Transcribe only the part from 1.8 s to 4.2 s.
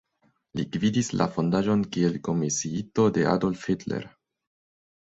kiel komisiito de Adolf Hitler.